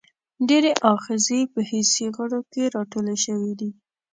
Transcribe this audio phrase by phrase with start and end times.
[0.47, 3.69] ډیری آخذې په حسي غړو کې راټولې شوي دي.